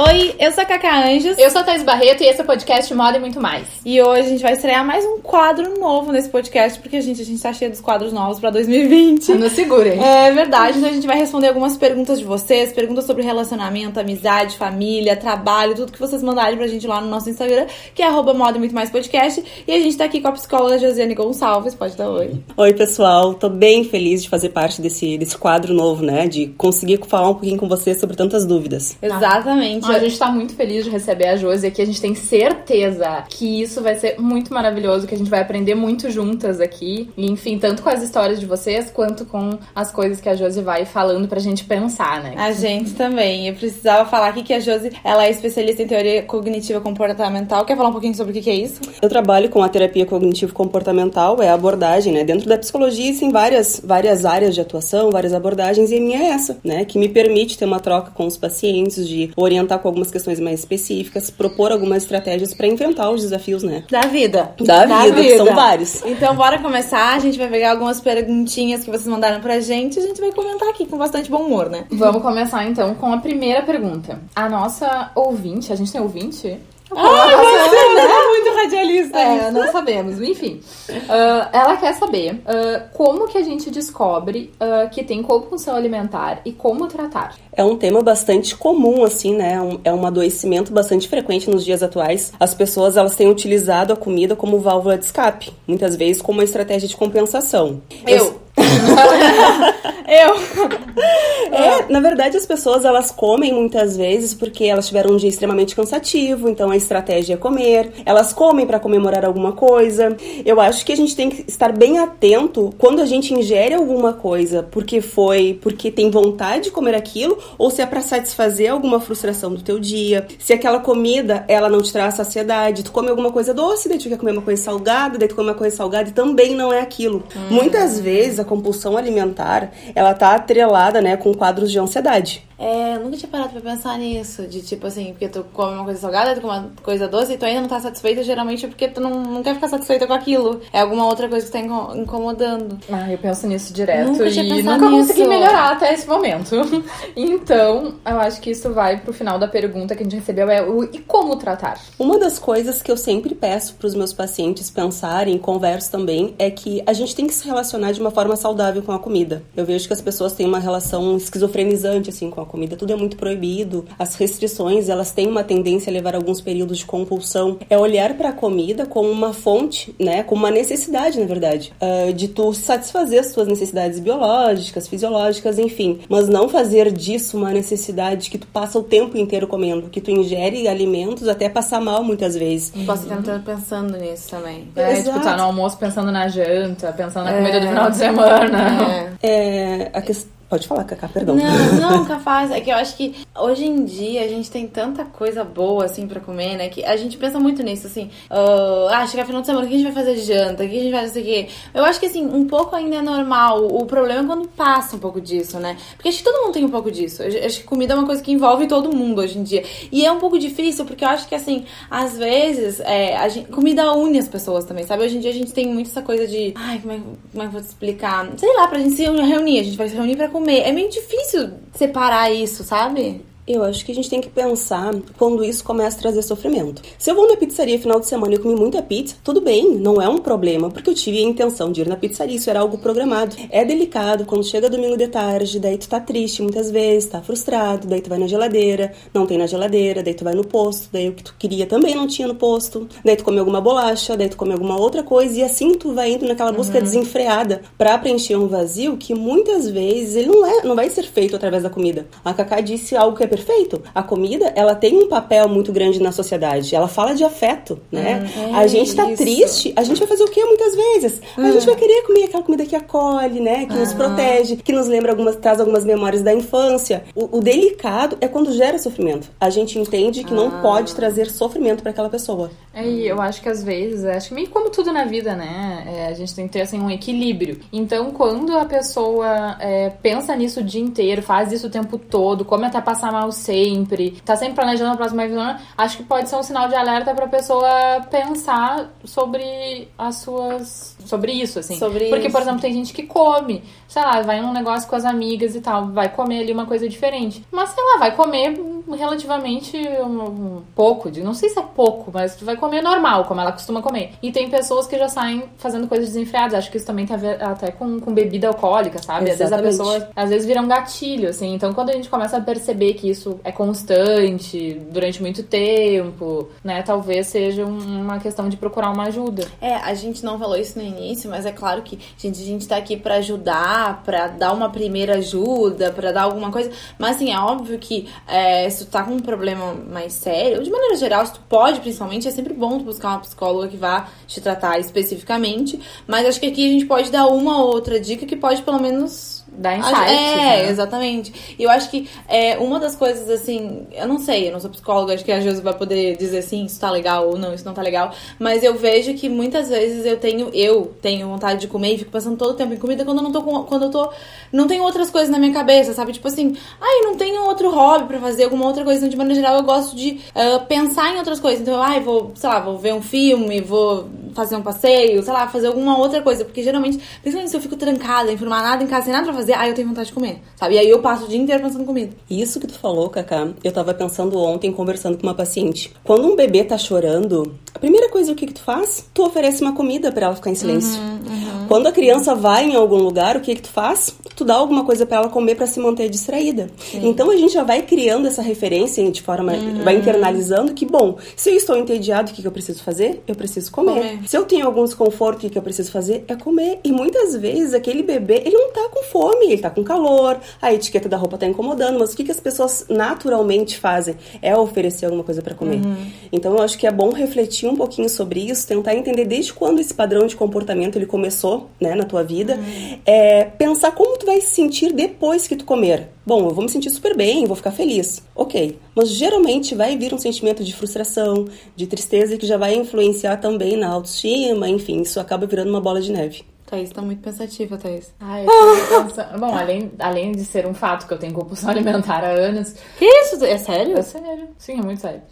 [0.00, 1.36] Oi, eu sou a Cacá Anjos.
[1.36, 3.66] Eu sou a Thais Barreto e esse é o podcast Moda e Muito Mais.
[3.84, 7.24] E hoje a gente vai estrear mais um quadro novo nesse podcast, porque, gente, a
[7.24, 9.34] gente tá cheio dos quadros novos pra 2020.
[9.34, 10.00] Nos segurem.
[10.00, 14.56] É verdade, então a gente vai responder algumas perguntas de vocês, perguntas sobre relacionamento, amizade,
[14.56, 18.32] família, trabalho, tudo que vocês mandarem pra gente lá no nosso Instagram, que é arroba
[18.32, 19.42] Moda e Muito Mais Podcast.
[19.66, 21.74] E a gente tá aqui com a psicóloga Josiane Gonçalves.
[21.74, 22.38] Pode dar oi.
[22.56, 23.34] Oi, pessoal.
[23.34, 26.28] Tô bem feliz de fazer parte desse, desse quadro novo, né?
[26.28, 28.96] De conseguir falar um pouquinho com vocês sobre tantas dúvidas.
[29.02, 29.87] Exatamente.
[29.94, 31.82] A gente tá muito feliz de receber a Josi aqui.
[31.82, 35.74] A gente tem certeza que isso vai ser muito maravilhoso, que a gente vai aprender
[35.74, 37.08] muito juntas aqui.
[37.16, 40.62] E, enfim, tanto com as histórias de vocês, quanto com as coisas que a Josi
[40.62, 42.34] vai falando pra gente pensar, né?
[42.36, 43.48] A gente também.
[43.48, 47.64] Eu precisava falar aqui que a Josi, ela é especialista em teoria cognitiva comportamental.
[47.64, 48.80] Quer falar um pouquinho sobre o que é isso?
[49.00, 52.24] Eu trabalho com a terapia cognitivo-comportamental, é a abordagem, né?
[52.24, 56.26] Dentro da psicologia, tem várias, várias áreas de atuação, várias abordagens, e a minha é
[56.30, 56.84] essa, né?
[56.84, 60.60] Que me permite ter uma troca com os pacientes, de orientar com algumas questões mais
[60.60, 63.84] específicas, propor algumas estratégias para enfrentar os desafios, né?
[63.90, 64.54] Da vida.
[64.60, 66.04] Da, vida, que são vários.
[66.04, 67.14] Então, bora começar.
[67.14, 70.32] A gente vai pegar algumas perguntinhas que vocês mandaram pra gente e a gente vai
[70.32, 71.84] comentar aqui com bastante bom humor, né?
[71.90, 74.20] Vamos começar então com a primeira pergunta.
[74.34, 76.58] A nossa ouvinte, a gente tem ouvinte?
[76.90, 79.18] Ah, você é muito radialista.
[79.18, 80.60] É, não sabemos, enfim.
[80.88, 86.40] Uh, ela quer saber uh, como que a gente descobre uh, que tem compulsão alimentar
[86.44, 87.36] e como tratar.
[87.52, 89.60] É um tema bastante comum, assim, né?
[89.60, 92.32] Um, é um adoecimento bastante frequente nos dias atuais.
[92.38, 96.44] As pessoas, elas têm utilizado a comida como válvula de escape, muitas vezes como uma
[96.44, 97.82] estratégia de compensação.
[98.06, 98.16] Eu.
[98.16, 98.48] Eu.
[101.50, 105.74] É, na verdade, as pessoas elas comem muitas vezes porque elas tiveram um dia extremamente
[105.74, 107.92] cansativo, então a estratégia é comer.
[108.04, 110.16] Elas comem para comemorar alguma coisa.
[110.44, 114.12] Eu acho que a gente tem que estar bem atento quando a gente ingere alguma
[114.12, 119.00] coisa porque foi, porque tem vontade de comer aquilo ou se é para satisfazer alguma
[119.00, 120.26] frustração do teu dia.
[120.38, 124.08] Se aquela comida ela não te traz saciedade, tu come alguma coisa doce, daí tu
[124.08, 126.80] quer comer uma coisa salgada, daí tu come uma coisa salgada e também não é
[126.80, 127.24] aquilo.
[127.34, 127.40] Hum.
[127.50, 132.47] Muitas vezes a compulsão alimentar, ela tá atrelada, né, com quadros de ansiedade.
[132.58, 134.46] É, eu nunca tinha parado pra pensar nisso.
[134.46, 137.38] De tipo assim, porque tu come uma coisa salgada, tu come uma coisa doce e
[137.38, 140.12] tu ainda não tá satisfeita, geralmente é porque tu não, não quer ficar satisfeita com
[140.12, 140.60] aquilo.
[140.72, 142.78] É alguma outra coisa que tá incomodando.
[142.90, 145.08] Ah, eu penso nisso direto Nunca tinha e nunca nisso.
[145.08, 146.56] consegui melhorar até esse momento.
[147.14, 150.62] então, eu acho que isso vai pro final da pergunta que a gente recebeu: é
[150.62, 151.80] o e como tratar?
[151.98, 156.82] Uma das coisas que eu sempre peço pros meus pacientes pensarem, converso também, é que
[156.86, 159.42] a gente tem que se relacionar de uma forma saudável com a comida.
[159.56, 162.96] Eu vejo que as pessoas têm uma relação esquizofrenizante, assim, com a comida, tudo é
[162.96, 163.84] muito proibido.
[163.98, 167.58] As restrições, elas têm uma tendência a levar alguns períodos de compulsão.
[167.68, 172.12] É olhar para a comida como uma fonte, né, como uma necessidade, na verdade, uh,
[172.12, 178.30] de tu satisfazer as tuas necessidades biológicas, fisiológicas, enfim, mas não fazer disso uma necessidade
[178.30, 182.34] que tu passa o tempo inteiro comendo, que tu ingere alimentos até passar mal muitas
[182.34, 182.72] vezes.
[182.86, 184.68] Posso estar pensando nisso também.
[184.74, 185.10] É, Exato.
[185.10, 189.14] tipo, tá no almoço pensando na janta, pensando na comida do final de semana.
[189.22, 189.28] É.
[189.30, 191.36] É, a questão Pode falar, Cacá, perdão.
[191.36, 192.50] Não, não, capaz.
[192.50, 196.06] É que eu acho que hoje em dia a gente tem tanta coisa boa, assim,
[196.06, 196.70] pra comer, né?
[196.70, 198.04] Que a gente pensa muito nisso, assim.
[198.30, 200.64] Uh, ah, chegar final de semana, o que a gente vai fazer de janta?
[200.64, 201.48] O que a gente vai fazer aqui?
[201.74, 203.66] Eu acho que, assim, um pouco ainda é normal.
[203.66, 205.76] O problema é quando passa um pouco disso, né?
[205.96, 207.22] Porque acho que todo mundo tem um pouco disso.
[207.22, 209.62] Eu acho que comida é uma coisa que envolve todo mundo hoje em dia.
[209.92, 213.50] E é um pouco difícil, porque eu acho que, assim, às vezes, é, a gente,
[213.50, 215.04] comida une as pessoas também, sabe?
[215.04, 216.54] Hoje em dia a gente tem muito essa coisa de.
[216.56, 218.26] Ai, como é, como é que eu vou te explicar?
[218.38, 219.60] Sei lá, pra gente se reunir.
[219.60, 220.37] A gente vai se reunir pra comer.
[220.46, 223.24] É meio difícil separar isso, sabe?
[223.48, 226.82] Eu acho que a gente tem que pensar quando isso começa a trazer sofrimento.
[226.98, 230.02] Se eu vou na pizzaria final de semana e comi muita pizza, tudo bem, não
[230.02, 232.76] é um problema, porque eu tive a intenção de ir na pizzaria, isso era algo
[232.76, 233.34] programado.
[233.48, 237.86] É delicado quando chega domingo de tarde, daí tu tá triste muitas vezes, tá frustrado,
[237.86, 241.08] daí tu vai na geladeira, não tem na geladeira, daí tu vai no posto, daí
[241.08, 244.28] o que tu queria também não tinha no posto, daí tu come alguma bolacha, daí
[244.28, 246.84] tu come alguma outra coisa e assim tu vai indo naquela busca uhum.
[246.84, 251.34] desenfreada para preencher um vazio que muitas vezes ele não é, não vai ser feito
[251.34, 252.06] através da comida.
[252.22, 253.82] A Cacá disse algo que é perfeito.
[253.94, 256.74] A comida, ela tem um papel muito grande na sociedade.
[256.74, 258.28] Ela fala de afeto, né?
[258.36, 259.22] Hum, a gente tá isso.
[259.22, 261.20] triste, a gente vai fazer o quê muitas vezes?
[261.36, 261.52] A Hum.
[261.52, 263.66] gente vai querer comer aquela comida que acolhe, né?
[263.66, 267.04] Que nos protege, que nos lembra algumas, traz algumas memórias da infância.
[267.14, 269.30] O, o delicado é quando gera sofrimento.
[269.40, 270.36] A gente entende que Ah.
[270.36, 272.50] não pode trazer sofrimento para aquela pessoa.
[272.74, 275.84] É, e eu acho que às vezes, acho que meio como tudo na vida, né?
[275.86, 277.58] É, a gente tem que ter assim, um equilíbrio.
[277.72, 282.44] Então, quando a pessoa é, pensa nisso o dia inteiro, faz isso o tempo todo,
[282.44, 286.36] come até passar mal sempre, tá sempre planejando a próxima semana, acho que pode ser
[286.36, 287.68] um sinal de alerta pra pessoa
[288.10, 290.96] pensar sobre as suas.
[291.04, 291.76] sobre isso, assim.
[291.76, 292.32] Sobre Porque, isso.
[292.32, 295.60] por exemplo, tem gente que come, sei lá, vai num negócio com as amigas e
[295.60, 297.44] tal, vai comer ali uma coisa diferente.
[297.50, 298.58] Mas, sei lá, vai comer
[298.94, 303.40] relativamente um, pouco, de, não sei se é pouco, mas tu vai comer normal, como
[303.40, 304.12] ela costuma comer.
[304.22, 306.54] E tem pessoas que já saem fazendo coisas desenfreadas.
[306.54, 309.30] Acho que isso também tem a ver até com, com bebida alcoólica, sabe?
[309.30, 309.32] Exatamente.
[309.32, 311.54] Às vezes a pessoa, às vezes vira um gatilho, assim.
[311.54, 316.82] Então quando a gente começa a perceber que isso é constante, durante muito tempo, né?
[316.82, 319.46] Talvez seja uma questão de procurar uma ajuda.
[319.60, 322.66] É, a gente não falou isso no início, mas é claro que, gente, a gente
[322.66, 326.70] tá aqui para ajudar, para dar uma primeira ajuda, para dar alguma coisa.
[326.98, 330.70] Mas assim, é óbvio que é, se tu tá com um problema mais sério, de
[330.70, 334.08] maneira geral, se tu pode, principalmente, é sempre bom tu buscar uma psicóloga que vá
[334.26, 335.80] te tratar especificamente.
[336.06, 338.80] Mas acho que aqui a gente pode dar uma ou outra dica que pode pelo
[338.80, 339.96] menos Dá insight.
[339.96, 340.70] É, né?
[340.70, 341.56] exatamente.
[341.58, 344.70] E eu acho que é, uma das coisas, assim, eu não sei, eu não sou
[344.70, 347.64] psicóloga, acho que a Josi vai poder dizer sim, isso tá legal ou não, isso
[347.64, 348.12] não tá legal.
[348.38, 352.10] Mas eu vejo que muitas vezes eu tenho, eu tenho vontade de comer e fico
[352.10, 354.10] pensando todo o tempo em comida quando eu não tô com, quando eu tô.
[354.52, 356.12] Não tenho outras coisas na minha cabeça, sabe?
[356.12, 358.98] Tipo assim, ai, não tenho outro hobby pra fazer, alguma outra coisa.
[358.98, 361.60] Então, de maneira geral, eu gosto de uh, pensar em outras coisas.
[361.60, 365.48] Então, ai, vou, sei lá, vou ver um filme, vou fazer um passeio, sei lá,
[365.48, 366.44] fazer alguma outra coisa.
[366.44, 368.30] Porque geralmente, principalmente se eu fico trancada,
[368.68, 370.74] nada em casa, sem nada pra fazer, aí eu tenho vontade de comer, sabe?
[370.74, 372.12] E aí eu passo o dia inteiro pensando em comida.
[372.28, 375.92] Isso que tu falou, Cacá, eu tava pensando ontem, conversando com uma paciente.
[376.04, 379.06] Quando um bebê tá chorando, a primeira coisa o que que tu faz?
[379.12, 381.00] Tu oferece uma comida para ela ficar em silêncio.
[381.00, 381.66] Uhum, uhum.
[381.68, 384.14] Quando a criança vai em algum lugar, o que que tu faz?
[384.34, 386.70] Tu dá alguma coisa para ela comer para se manter distraída.
[386.78, 387.08] Sim.
[387.08, 389.82] Então a gente já vai criando essa referência de forma, uhum.
[389.84, 393.22] vai internalizando que, bom, se eu estou entediado, o que que eu preciso fazer?
[393.28, 393.94] Eu preciso comer.
[393.94, 394.18] comer.
[394.26, 396.24] Se eu tenho algum desconforto, o que que eu preciso fazer?
[396.26, 396.80] É comer.
[396.82, 400.72] E muitas vezes aquele bebê, ele não tá com fome, ele tá com calor, a
[400.72, 404.16] etiqueta da roupa tá incomodando, mas o que que as pessoas naturalmente fazem?
[404.42, 405.84] É oferecer alguma coisa para comer.
[405.84, 406.10] Uhum.
[406.32, 409.80] Então eu acho que é bom refletir um pouquinho sobre isso, tentar entender desde quando
[409.80, 412.98] esse padrão de comportamento ele começou, né, na tua vida, uhum.
[413.04, 416.08] é, pensar como tu vai se sentir depois que tu comer.
[416.26, 418.22] Bom, eu vou me sentir super bem, vou ficar feliz.
[418.36, 418.78] Ok.
[418.94, 423.76] Mas geralmente vai vir um sentimento de frustração, de tristeza que já vai influenciar também
[423.76, 426.44] na autoestima, enfim, isso acaba virando uma bola de neve.
[426.68, 428.12] Thaís tá muito pensativa, Thaís.
[428.20, 429.38] Ai, eu pensando...
[429.40, 432.74] Bom, além, além de ser um fato que eu tenho compulsão alimentar há anos.
[432.98, 433.42] Que isso?
[433.44, 433.98] É sério?
[433.98, 434.48] É sério.
[434.58, 435.22] Sim, é muito sério.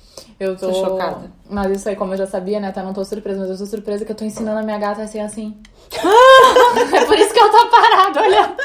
[0.41, 0.69] Eu tô.
[0.69, 1.31] tô chocada.
[1.49, 2.73] Mas isso aí, como eu já sabia, né?
[2.73, 5.03] Tá, não tô surpresa, mas eu tô surpresa que eu tô ensinando a minha gata
[5.03, 5.57] a ser assim.
[6.97, 8.57] é por isso que ela tá parada, olha.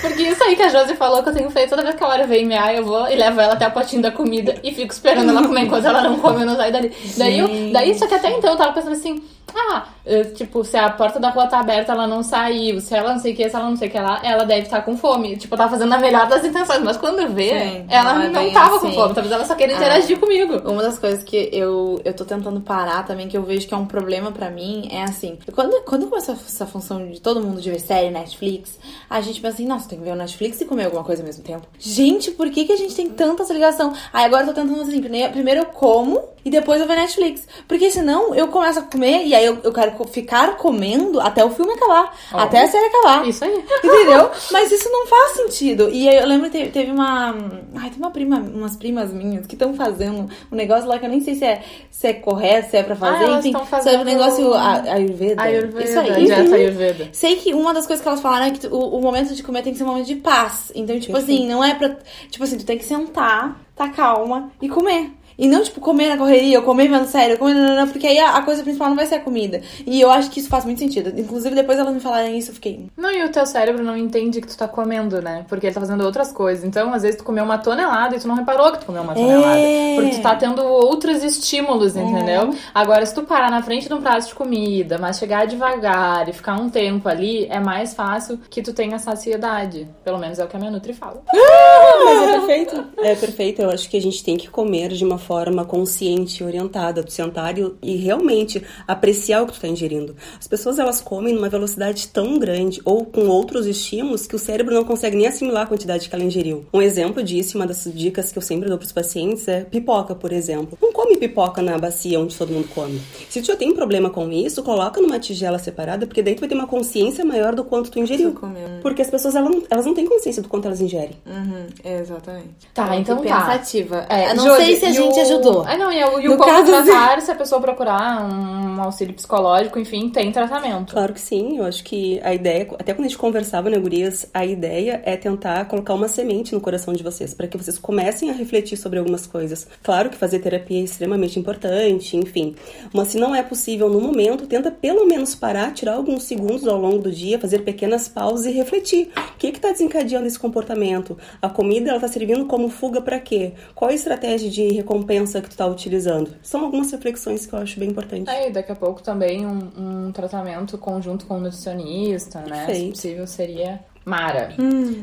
[0.00, 2.08] Porque isso aí que a Josi falou que eu tenho feito toda vez que a
[2.08, 4.92] hora vem mear, eu vou e levo ela até a potinho da comida e fico
[4.92, 6.92] esperando ela comer enquanto ela não come, eu não saio dali.
[7.16, 9.22] Daí, eu, daí, só que até então eu tava pensando assim,
[9.56, 9.86] ah,
[10.34, 12.80] tipo, se a porta da rua tá aberta, ela não saiu.
[12.80, 14.62] Se ela não sei o que, se ela não sei o que lá, ela deve
[14.62, 15.36] estar tá com fome.
[15.36, 16.82] Tipo, eu tava fazendo a melhor das intenções.
[16.82, 18.88] Mas quando vê, Sim, ela não, é não tava assim.
[18.88, 19.14] com fome.
[19.14, 20.56] Talvez ela só queira interagir ah, comigo.
[20.68, 23.76] Uma das coisas que eu, eu tô tentando parar também, que eu vejo que é
[23.76, 25.38] um problema pra mim, é assim.
[25.54, 29.54] Quando, quando começou essa função de todo mundo de ver série, Netflix, a gente pensa
[29.54, 31.66] assim, nossa, tem que ver o Netflix e comer alguma coisa ao mesmo tempo.
[31.78, 33.92] Gente, por que, que a gente tem tanta essa ligação?
[34.12, 37.46] Aí agora eu tô tentando assim, primeiro eu como e depois eu ver Netflix.
[37.66, 41.50] Porque senão eu começo a comer e aí eu, eu quero ficar comendo até o
[41.50, 42.14] filme acabar.
[42.32, 42.38] Oh.
[42.38, 43.26] Até a série acabar.
[43.26, 43.64] Isso aí.
[43.82, 44.30] Entendeu?
[44.52, 45.88] Mas isso não faz sentido.
[45.90, 47.34] E aí eu lembro que teve uma.
[47.76, 51.10] Ai, tem uma prima, umas primas minhas que estão fazendo um negócio lá que eu
[51.10, 53.24] nem sei se é, se é correto, se é pra fazer.
[53.24, 55.42] Ah, Enfim, fazendo um negócio Ayurveda.
[55.42, 55.84] Ayurveda.
[55.84, 56.26] Isso aí.
[56.34, 57.08] Ayurveda.
[57.12, 59.62] Sei que uma das coisas que elas falaram é que o, o momento de comer
[59.62, 60.72] tem que ser um momento de paz.
[60.74, 61.40] Então, tipo Perfeito.
[61.40, 61.96] assim, não é pra.
[62.30, 65.10] Tipo assim, tu tem que sentar, tá calma e comer.
[65.38, 68.18] E não, tipo, comer na correria, ou comer vendo sério, comer, não, não, porque aí
[68.18, 69.60] a, a, coisa principal não vai ser a comida.
[69.86, 71.12] E eu acho que isso faz muito sentido.
[71.18, 72.86] Inclusive, depois elas me falarem isso, eu fiquei.
[72.96, 75.44] Não, e o teu cérebro não entende que tu tá comendo, né?
[75.48, 76.64] Porque ele tá fazendo outras coisas.
[76.64, 79.14] Então, às vezes, tu comeu uma tonelada e tu não reparou que tu comeu uma
[79.14, 79.58] tonelada.
[79.58, 79.94] É...
[79.96, 82.50] Porque tu tá tendo outros estímulos, entendeu?
[82.52, 82.56] É.
[82.74, 86.32] Agora, se tu parar na frente de um prato de comida, mas chegar devagar e
[86.32, 89.88] ficar um tempo ali, é mais fácil que tu tenha saciedade.
[90.04, 91.22] Pelo menos é o que a minha Nutri fala.
[91.32, 92.84] mas é perfeito.
[92.98, 93.62] É perfeito.
[93.62, 97.58] Eu acho que a gente tem que comer de uma forma consciente, orientada, tu sentar
[97.58, 100.14] e, e realmente apreciar o que tu está ingerindo.
[100.38, 104.74] As pessoas elas comem numa velocidade tão grande ou com outros estímulos que o cérebro
[104.74, 106.66] não consegue nem assimilar a quantidade que ela ingeriu.
[106.72, 110.14] Um exemplo disso, uma das dicas que eu sempre dou para os pacientes é pipoca,
[110.14, 110.78] por exemplo.
[110.80, 113.00] Não come pipoca na bacia onde todo mundo come.
[113.28, 116.48] Se tu já tem problema com isso, coloca numa tigela separada, porque daí tu vai
[116.48, 118.34] ter uma consciência maior do quanto tu ingeriu.
[118.82, 121.16] Porque as pessoas elas não, elas não têm consciência do quanto elas ingerem.
[121.26, 122.68] Uhum, exatamente.
[122.72, 123.40] Tá, então tá.
[123.40, 124.06] Pensativa.
[124.08, 125.22] É, não sei se a gente o...
[125.22, 125.64] ajudou.
[125.66, 129.78] Ah, não, e, o, e o como tratar, se a pessoa procurar um auxílio psicológico,
[129.78, 130.92] enfim, tem tratamento.
[130.92, 134.26] Claro que sim, eu acho que a ideia, até quando a gente conversava, né, gurias,
[134.34, 138.30] a ideia é tentar colocar uma semente no coração de vocês, para que vocês comecem
[138.30, 139.66] a refletir sobre algumas coisas.
[139.82, 142.54] Claro que fazer terapia é extremamente importante, enfim,
[142.92, 146.80] mas se não é possível no momento, tenta pelo menos parar, tirar alguns segundos ao
[146.80, 149.10] longo do dia, fazer pequenas pausas e refletir.
[149.16, 151.16] O que está desencadeando esse comportamento?
[151.40, 153.52] A comida ela tá servindo como fuga para quê?
[153.74, 155.03] Qual a estratégia de recompensa
[155.40, 156.30] que tu tá utilizando?
[156.42, 158.28] São algumas reflexões que eu acho bem importantes.
[158.28, 162.66] Aí, daqui a pouco também um, um tratamento conjunto com o nutricionista, né?
[162.66, 162.96] Perfeito.
[162.96, 164.50] Se possível, seria Mara,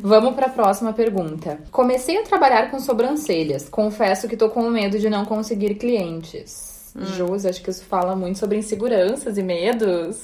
[0.03, 1.59] vamos para a próxima pergunta.
[1.71, 3.67] Comecei a trabalhar com sobrancelhas.
[3.67, 6.70] Confesso que tô com medo de não conseguir clientes.
[6.95, 7.05] Hum.
[7.15, 10.17] Jus, acho que isso fala muito sobre inseguranças e medos.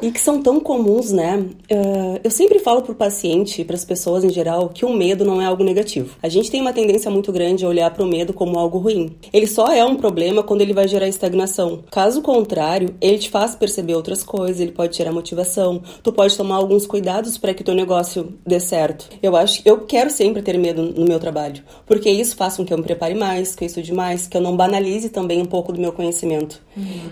[0.00, 1.36] E que são tão comuns, né?
[1.70, 5.24] Uh, eu sempre falo pro paciente e para as pessoas em geral que o medo
[5.24, 6.16] não é algo negativo.
[6.22, 9.16] A gente tem uma tendência muito grande a olhar para o medo como algo ruim.
[9.32, 11.82] Ele só é um problema quando ele vai gerar estagnação.
[11.90, 15.82] Caso contrário, ele te faz perceber outras coisas, ele pode tirar motivação.
[16.02, 19.08] Tu pode tomar alguns cuidados para que teu negócio dê certo.
[19.22, 22.72] Eu acho, eu quero sempre ter medo no meu trabalho, porque isso faz com que
[22.72, 25.72] eu me prepare mais, que eu estude mais, que eu não banalize também um pouco
[25.72, 26.03] do meu conhecimento.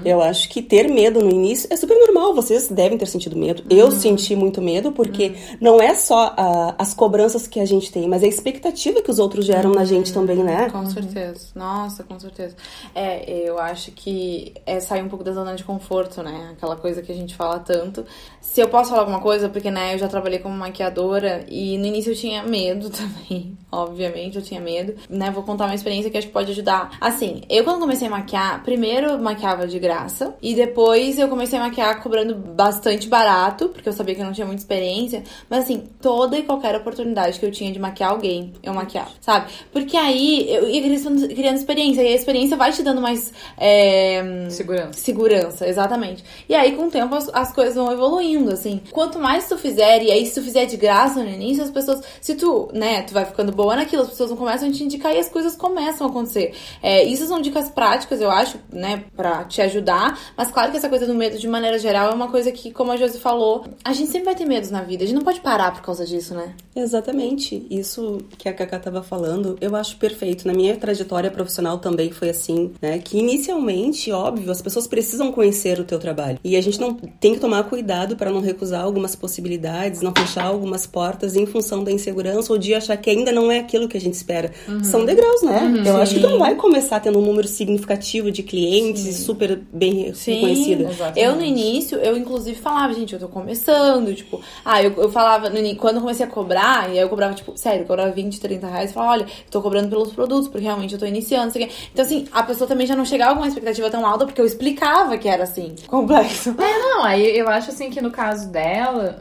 [0.04, 2.34] Eu acho que ter medo no início é super normal.
[2.34, 3.62] Vocês devem ter sentido medo.
[3.70, 8.08] Eu senti muito medo porque não é só a- as cobranças que a gente tem,
[8.08, 10.68] mas a expectativa que os outros geram na gente também, né?
[10.70, 11.46] Com certeza.
[11.54, 12.56] Nossa, com certeza.
[12.94, 16.50] É, eu acho que é sair um pouco da zona de conforto, né?
[16.52, 18.04] Aquela coisa que a gente fala tanto.
[18.40, 21.86] Se eu posso falar alguma coisa, porque, né, eu já trabalhei como maquiadora e no
[21.86, 23.56] início eu tinha medo também.
[23.70, 24.94] Obviamente, eu tinha medo.
[25.08, 26.96] Né, vou contar uma experiência que acho que pode ajudar.
[27.00, 31.58] Assim, eu quando comecei a maquiar, primeiro eu maquiava de graça e depois eu comecei
[31.58, 35.22] a maquiar cobrando bastante barato, porque eu sabia que eu não tinha muita experiência.
[35.48, 39.52] Mas assim, toda e qualquer oportunidade que eu tinha de maquiar alguém, eu maquiava, sabe?
[39.72, 44.46] Porque aí eu ia criando, criando experiência, e a experiência vai te dando mais é,
[44.48, 44.92] Segurança.
[44.94, 46.24] segurança, exatamente.
[46.48, 48.80] E aí, com o tempo, as, as coisas vão evoluindo, assim.
[48.90, 52.00] Quanto mais tu fizer, e aí se tu fizer de graça no início, as pessoas.
[52.20, 55.14] Se tu, né, tu vai ficando boa naquilo, as pessoas não começam a te indicar
[55.14, 56.54] e as coisas começam a acontecer.
[56.82, 60.18] É, isso são dicas práticas, eu acho, né, pra te ajudar.
[60.36, 62.92] Mas claro que essa coisa do medo, de maneira geral, é uma coisa que, como
[62.92, 65.04] a Josi falou, a gente sempre vai ter medos na vida.
[65.04, 66.54] A gente não pode parar por causa disso, né?
[66.74, 67.66] Exatamente.
[67.70, 70.46] Isso que a Cacá estava falando, eu acho perfeito.
[70.46, 72.98] Na minha trajetória profissional também foi assim, né?
[72.98, 76.38] Que inicialmente, óbvio, as pessoas precisam conhecer o teu trabalho.
[76.42, 80.44] E a gente não tem que tomar cuidado para não recusar algumas possibilidades, não fechar
[80.44, 83.96] algumas portas em função da insegurança ou de achar que ainda não é aquilo que
[83.96, 84.52] a gente espera.
[84.82, 85.82] São degraus, né?
[85.86, 89.60] eu acho que tu não vai começar tendo um número significativo de clientes e super
[89.72, 90.82] bem reconhecido.
[90.82, 91.20] exatamente.
[91.20, 95.48] Eu no início, eu inclusive falava, gente, eu tô começando, tipo, ah, eu, eu falava,
[95.48, 98.40] no quando eu comecei a cobrar, e aí eu cobrava, tipo, sério, eu cobrava 20,
[98.40, 101.46] 30 reais, e falava, olha, eu tô cobrando pelos produtos, porque realmente eu tô iniciando,
[101.46, 101.74] não sei o quê.
[101.92, 104.46] Então, assim, a pessoa também já não chegava com uma expectativa tão alta, porque eu
[104.46, 106.50] explicava que era assim, complexo.
[106.58, 109.20] É, não, aí eu acho assim que no caso dela,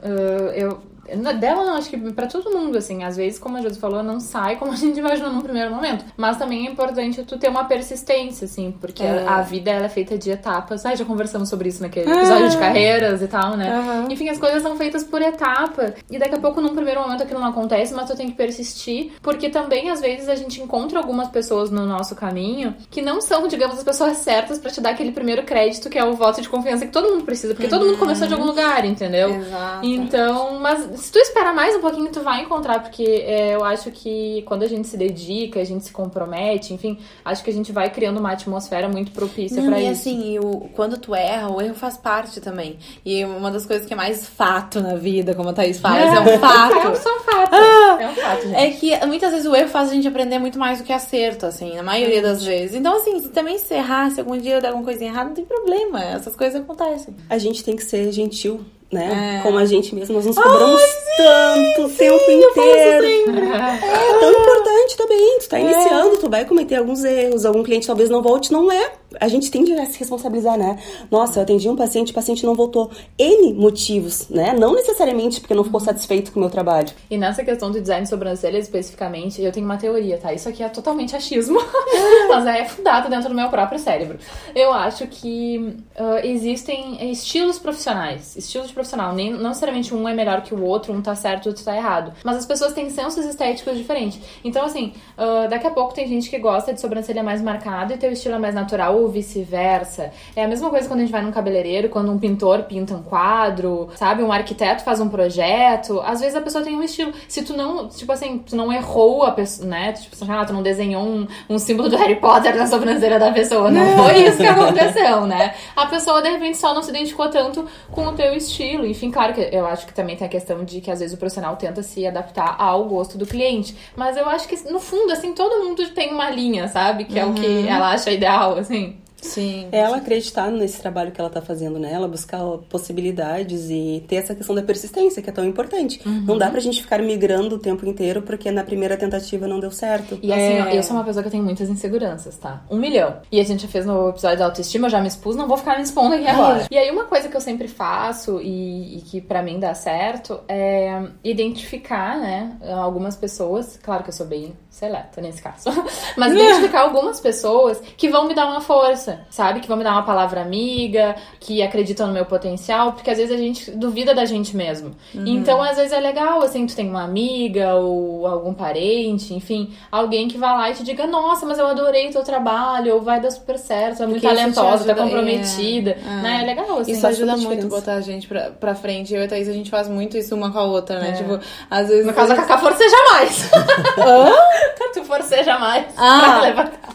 [0.55, 0.90] eu.
[1.39, 4.19] Dela não, acho que pra todo mundo, assim, às vezes, como a Josi falou, não
[4.19, 6.05] sai como a gente imaginou num primeiro momento.
[6.17, 9.25] Mas também é importante tu ter uma persistência, assim, porque É.
[9.27, 10.85] a vida ela é feita de etapas.
[10.85, 13.69] Ah, já conversamos sobre isso naquele episódio de carreiras e tal, né?
[13.71, 14.07] Aham.
[14.09, 15.93] Enfim, as coisas são feitas por etapa.
[16.09, 19.11] E daqui a pouco, num primeiro momento, aquilo não acontece, mas tu tem que persistir.
[19.21, 23.47] Porque também, às vezes, a gente encontra algumas pessoas no nosso caminho que não são,
[23.47, 26.49] digamos, as pessoas certas pra te dar aquele primeiro crédito, que é o voto de
[26.49, 27.53] confiança que todo mundo precisa.
[27.53, 29.35] Porque todo mundo começou de algum lugar, entendeu?
[29.35, 29.85] Exato.
[29.85, 33.89] Então, mas se tu esperar mais um pouquinho, tu vai encontrar, porque é, eu acho
[33.91, 37.71] que quando a gente se dedica, a gente se compromete, enfim, acho que a gente
[37.71, 39.91] vai criando uma atmosfera muito propícia e isso.
[39.91, 42.77] assim, e o, quando tu erra, o erro faz parte também.
[43.03, 46.19] E uma das coisas que é mais fato na vida, como a Thaís fala, é,
[46.19, 46.95] um É fato.
[46.97, 47.53] só um fato.
[47.53, 47.97] Ah!
[47.99, 48.55] é um fato, gente.
[48.55, 51.47] É que muitas vezes o erro faz a gente aprender muito mais do que acerto,
[51.47, 52.75] assim, na maioria das vezes.
[52.75, 55.35] Então, assim, se também se errar, se algum dia eu der alguma coisinha errada, não
[55.35, 56.03] tem problema.
[56.03, 57.15] Essas coisas acontecem.
[57.27, 59.39] A gente tem que ser gentil, né?
[59.39, 59.43] É.
[59.47, 60.15] Com a gente mesmo.
[60.15, 60.81] Nós nos cobramos
[61.17, 63.05] tanto o tempo inteiro.
[63.35, 65.39] É tão importante também.
[65.39, 68.91] Tu tá iniciando, tu vai cometer alguns erros, algum cliente talvez não volte, não é.
[69.19, 70.77] A gente tende a se responsabilizar, né?
[71.09, 72.89] Nossa, eu atendi um paciente, o paciente não voltou.
[73.17, 74.53] N motivos, né?
[74.57, 76.89] Não necessariamente porque não ficou satisfeito com o meu trabalho.
[77.09, 80.33] E nessa questão do design de sobrancelha especificamente, eu tenho uma teoria, tá?
[80.33, 81.59] Isso aqui é totalmente achismo,
[82.29, 84.17] mas é fundado dentro do meu próprio cérebro.
[84.55, 89.13] Eu acho que ah, existem estilos profissionais, estilos de profissional.
[89.13, 91.75] Nem, não necessariamente um é melhor que o outro, um tá certo, o outro tá
[91.75, 92.13] errado.
[92.23, 94.19] Mas as pessoas têm sensos estéticos diferentes.
[94.43, 97.97] Então, assim, ah, daqui a pouco tem gente que gosta de sobrancelha mais marcada e
[97.97, 100.11] teu estilo é mais natural, ou vice-versa.
[100.35, 103.03] É a mesma coisa quando a gente vai num cabeleireiro, quando um pintor pinta um
[103.03, 104.23] quadro, sabe?
[104.23, 106.01] Um arquiteto faz um projeto.
[106.05, 107.13] Às vezes a pessoa tem um estilo.
[107.27, 109.93] Se tu não, tipo assim, tu não errou a pessoa, né?
[109.93, 113.69] Tipo ah, tu não desenhou um, um símbolo do Harry Potter na sobrancelha da pessoa.
[113.69, 115.53] Não foi isso que aconteceu, né?
[115.75, 118.85] A pessoa, de repente, só não se identificou tanto com o teu estilo.
[118.85, 121.17] Enfim, claro que eu acho que também tem a questão de que às vezes o
[121.17, 123.75] profissional tenta se adaptar ao gosto do cliente.
[123.95, 127.05] Mas eu acho que, no fundo, assim, todo mundo tem uma linha, sabe?
[127.05, 128.90] Que é o que ela acha ideal, assim.
[129.21, 129.67] Sim.
[129.71, 131.91] É ela acreditar nesse trabalho que ela tá fazendo, né?
[131.93, 136.01] Ela buscar possibilidades e ter essa questão da persistência, que é tão importante.
[136.05, 136.23] Uhum.
[136.25, 139.71] Não dá pra gente ficar migrando o tempo inteiro porque na primeira tentativa não deu
[139.71, 140.19] certo.
[140.21, 140.77] E assim, É.
[140.77, 142.63] eu sou uma pessoa que tem muitas inseguranças, tá?
[142.69, 143.17] Um milhão.
[143.31, 145.77] E a gente já fez no episódio da autoestima, já me expus, não vou ficar
[145.77, 146.67] me expondo aqui agora.
[146.71, 150.39] E aí, uma coisa que eu sempre faço e, e que pra mim dá certo
[150.47, 153.79] é identificar, né, algumas pessoas.
[153.81, 155.69] Claro que eu sou bem seleta nesse caso.
[156.17, 159.59] Mas identificar algumas pessoas que vão me dar uma força, sabe?
[159.59, 163.33] Que vão me dar uma palavra amiga, que acreditam no meu potencial, porque às vezes
[163.33, 164.95] a gente duvida da gente mesmo.
[165.13, 170.27] Então, às vezes é legal, assim, tu tem uma amiga ou algum parente, enfim, alguém
[170.27, 173.19] que vá lá e te diga, nossa, mas eu adorei o teu trabalho, ou vai
[173.19, 176.21] dar super certo, é muito talentosa, tu é comprometida, é.
[176.21, 176.39] né?
[176.41, 176.91] É legal, assim.
[176.91, 177.75] Isso ajuda a muito diferença.
[177.75, 179.13] botar a gente pra, pra frente.
[179.13, 181.09] Eu e a Thaís, a gente faz muito isso uma com a outra, né?
[181.09, 181.11] É.
[181.13, 181.39] Tipo,
[181.69, 182.05] às vezes.
[182.05, 183.49] No caso, a Cacá forceja mais.
[184.93, 186.19] tu forceja mais Ah.
[186.19, 186.90] pra levantar.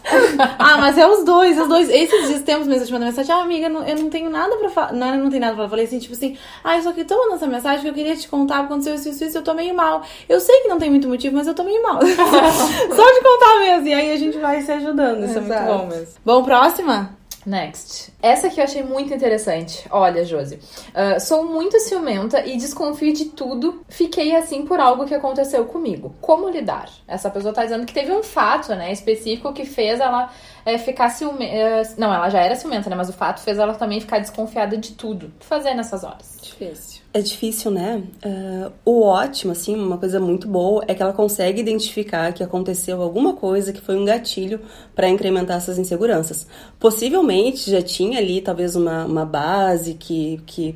[0.59, 1.89] Ah, mas é os dois, os dois.
[1.89, 4.55] Esses dias temos mesmo, eu te mandei mensagem, ah, amiga, não- eu não tenho nada
[4.57, 4.93] pra falar.
[4.93, 5.65] Não, eu não tenho nada pra falar.
[5.65, 7.93] Eu falei assim, tipo assim, ah, eu só que tô mandando essa mensagem que eu
[7.93, 10.01] queria te contar, aconteceu isso, isso, isso, eu tô meio mal.
[10.29, 11.99] Eu sei que não tem muito motivo, mas eu tô meio mal.
[12.01, 12.05] só
[13.13, 13.87] de contar mesmo.
[13.87, 15.23] E aí a gente vai se ajudando.
[15.25, 15.73] Isso é muito Exato.
[15.73, 16.07] bom mesmo.
[16.25, 17.16] Bom, próxima?
[17.47, 18.13] Next.
[18.21, 19.87] Essa aqui eu achei muito interessante.
[19.89, 20.59] Olha, Josi.
[20.93, 23.85] ah, sou muito ciumenta e desconfio de tudo.
[23.87, 26.13] Fiquei assim por algo que aconteceu comigo.
[26.19, 26.89] Como lidar?
[27.07, 30.29] Essa pessoa tá dizendo que teve um fato, né, específico que fez ela
[30.65, 31.95] é, ficar ciumenta.
[31.97, 32.95] não, ela já era ciumenta, né?
[32.97, 35.27] Mas o fato fez ela também ficar desconfiada de tudo.
[35.27, 36.37] O que fazer nessas horas?
[36.41, 37.01] Difícil.
[37.17, 38.03] É difícil, né?
[38.23, 43.01] Ah, o ótimo, assim, uma coisa muito boa é que ela consegue identificar que aconteceu
[43.01, 44.59] alguma coisa que foi um gatilho
[44.93, 46.45] para incrementar essas inseguranças.
[46.79, 50.75] Possivelmente já tinha ali talvez uma, uma base que, que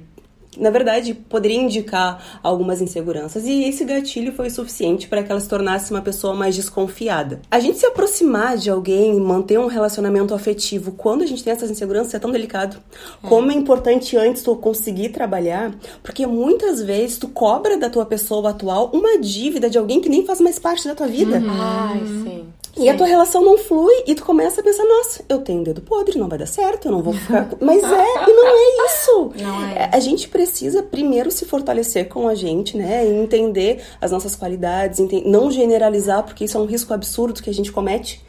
[0.58, 3.46] na verdade, poderia indicar algumas inseguranças.
[3.46, 7.42] E esse gatilho foi suficiente para que ela se tornasse uma pessoa mais desconfiada.
[7.50, 11.72] A gente se aproximar de alguém, manter um relacionamento afetivo, quando a gente tem essas
[11.72, 12.78] inseguranças, é tão delicado.
[13.22, 18.50] Como é importante antes tu conseguir trabalhar, porque muitas vezes tu cobra da tua pessoa
[18.50, 21.42] atual uma dívida de alguém que nem faz mais parte da tua vida.
[21.48, 22.41] Ai, sim.
[22.78, 25.64] E a tua relação não flui e tu começa a pensar, nossa, eu tenho um
[25.64, 27.50] dedo podre, não vai dar certo, eu não vou ficar.
[27.50, 29.32] com-" Mas é, e não é isso.
[29.42, 33.06] Não é A gente precisa primeiro se fortalecer com a gente, né?
[33.06, 37.54] E entender as nossas qualidades, não generalizar, porque isso é um risco absurdo que a
[37.54, 38.24] gente comete.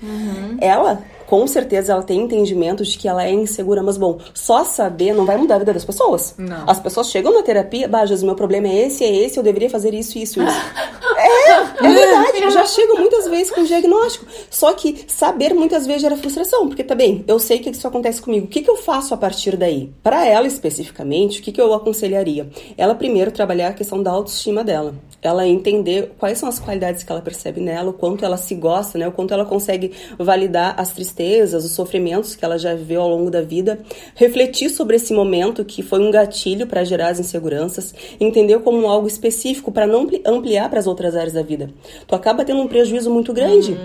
[0.61, 1.03] Ela,
[1.33, 5.25] com certeza, ela tem entendimento de que ela é insegura, mas bom, só saber não
[5.25, 6.35] vai mudar a vida das pessoas.
[6.37, 6.69] Não.
[6.69, 9.71] As pessoas chegam na terapia, bah, Jesus, meu problema é esse, é esse, eu deveria
[9.71, 10.43] fazer isso, isso, isso.
[11.23, 12.53] É, é verdade.
[12.53, 14.27] Já chego muitas vezes com diagnóstico.
[14.51, 18.21] Só que saber muitas vezes gera frustração, porque tá bem, eu sei que isso acontece
[18.21, 18.47] comigo.
[18.47, 19.93] O que, que eu faço a partir daí?
[20.03, 22.49] Para ela especificamente, o que, que eu aconselharia?
[22.77, 24.95] Ela primeiro trabalhar a questão da autoestima dela.
[25.21, 28.99] Ela entender quais são as qualidades que ela percebe nela, o quanto ela se gosta,
[28.99, 29.07] né?
[29.07, 33.31] O quanto ela consegue validar as tristezas, os sofrimentos que ela já viveu ao longo
[33.31, 33.79] da vida,
[34.15, 39.07] refletir sobre esse momento que foi um gatilho para gerar as inseguranças, entender como algo
[39.07, 41.71] específico para não ampli- ampliar para as outras áreas da vida.
[42.07, 43.77] Tu acaba tendo um prejuízo muito grande.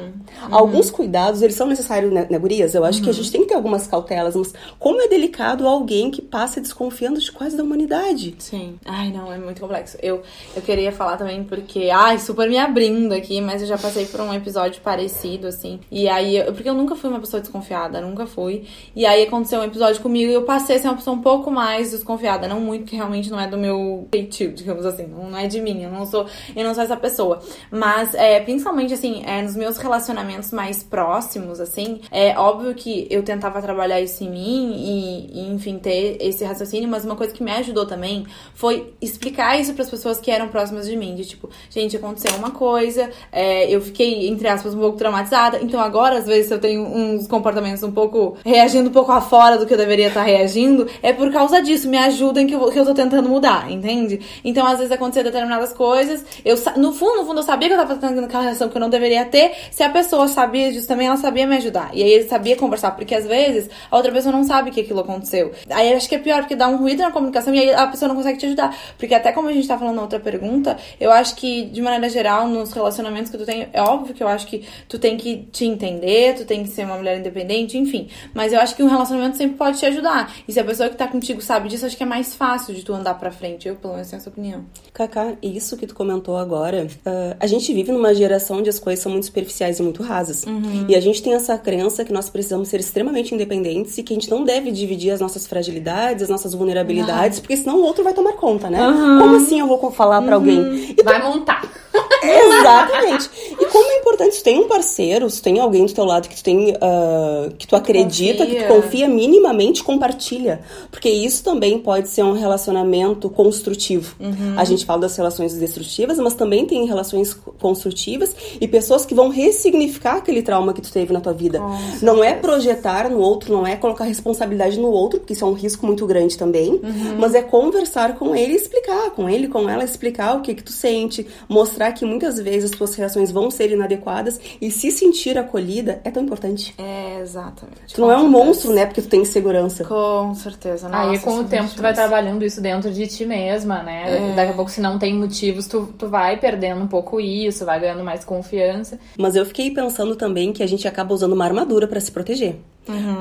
[0.52, 2.76] Alguns cuidados, eles são necessários, né, né, gurias?
[2.76, 6.12] Eu acho que a gente tem que ter algumas cautelas, mas como é delicado alguém
[6.12, 8.36] que passa desconfiando de quase da humanidade?
[8.40, 8.76] Sim.
[8.86, 9.98] Ai, não, é muito complexo.
[10.02, 10.22] Eu,
[10.56, 14.20] eu queria falar também porque, ai, super me abrindo aqui, mas eu já passei por
[14.22, 15.80] um episódio parecido, assim.
[15.92, 18.64] E aí, eu- porque eu nunca fui uma pessoa desconfiada, nunca fui.
[18.96, 21.52] E aí aconteceu um episódio comigo e eu passei a ser uma pessoa um pouco
[21.52, 22.48] mais desconfiada.
[22.48, 25.08] Não muito, que realmente não é do meu feitio, digamos assim.
[25.08, 27.40] Não, é de mim, eu não sou, eu não sou essa pessoa.
[27.72, 33.24] Mas, é, principalmente, assim, é, nos meus relacionamentos mais próximos, assim, é óbvio que eu
[33.24, 37.44] tentava trabalhar isso em mim e, e, enfim, ter esse raciocínio, mas uma coisa que
[37.44, 41.16] me ajudou também foi explicar isso pras pessoas que eram próximas de mim.
[41.16, 45.80] De tipo, gente, aconteceu uma coisa, é, eu fiquei, entre aspas, um pouco traumatizada, então
[45.80, 46.84] agora, às vezes, eu tenho
[47.16, 51.14] uns comportamentos um pouco reagindo um pouco afora do que eu deveria estar reagindo, é
[51.14, 54.20] por causa disso, me ajudem que eu, que eu tô tentando mudar, entende?
[54.44, 57.78] Então, às vezes, acontecia determinadas coisas, eu, no fundo, no fundo, eu sabia que eu
[57.78, 61.08] tava tendo aquela reação que eu não deveria ter, se a pessoa sabia disso também,
[61.08, 61.90] ela sabia me ajudar.
[61.94, 65.00] E aí ele sabia conversar, porque às vezes a outra pessoa não sabe que aquilo
[65.00, 65.52] aconteceu.
[65.70, 68.08] Aí acho que é pior, porque dá um ruído na comunicação e aí a pessoa
[68.10, 68.76] não consegue te ajudar.
[68.98, 72.10] Porque até como a gente tá falando na outra pergunta, eu acho que, de maneira
[72.10, 75.48] geral, nos relacionamentos que tu tem, é óbvio que eu acho que tu tem que
[75.52, 78.08] te entender, tu tem que ser uma mulher independente, enfim.
[78.34, 80.34] Mas eu acho que um relacionamento sempre pode te ajudar.
[80.48, 82.84] E se a pessoa que tá contigo sabe disso, acho que é mais fácil de
[82.84, 83.68] tu andar pra frente.
[83.68, 84.66] Eu, pelo menos, tenho essa opinião.
[84.94, 89.02] Kaká, isso que tu comentou agora, ah, a gente vive numa geração onde as coisas
[89.02, 90.46] são muito superficiais e muito rasas.
[90.88, 94.16] E a gente tem essa crença que nós precisamos ser extremamente independentes e que a
[94.16, 98.14] gente não deve dividir as nossas fragilidades, as nossas vulnerabilidades, porque senão o outro vai
[98.14, 98.80] tomar conta, né?
[98.80, 100.96] Como assim eu vou falar pra alguém?
[100.98, 101.62] E Vai montar.
[102.22, 103.30] Exatamente.
[103.72, 106.44] Como é importante, se tem um parceiro, se tem alguém do teu lado que tu
[106.44, 108.60] tem, uh, que tu acredita, confia.
[108.60, 110.62] que tu confia minimamente, compartilha.
[110.92, 114.16] Porque isso também pode ser um relacionamento construtivo.
[114.58, 119.30] A gente fala das relações destrutivas, mas também tem relações construtivas e pessoas que vão
[119.30, 121.62] ressignificar aquele trauma que tu teve na tua vida.
[122.02, 125.54] não é projetar no outro, não é colocar responsabilidade no outro, porque isso é um
[125.54, 126.80] risco muito grande também,
[127.18, 130.64] mas é conversar com ele e explicar, com ele, com ela, explicar o que que
[130.64, 135.38] tu sente, mostrar que muitas vezes as tuas reações vão ser inadequadas e se sentir
[135.38, 136.74] acolhida é tão importante.
[136.78, 137.94] É, exatamente.
[137.94, 138.46] Tu não é um certeza.
[138.46, 139.84] monstro, né, porque tu tem segurança.
[139.84, 140.88] Com certeza.
[140.92, 144.34] Aí com o é tempo tu vai trabalhando isso dentro de ti mesma, né?
[144.36, 147.80] Daqui a pouco, se não tem motivos, tu, tu vai perdendo um pouco isso, vai
[147.80, 149.00] ganhando mais confiança.
[149.18, 152.56] Mas eu fiquei pensando também que a gente acaba usando uma armadura pra se proteger.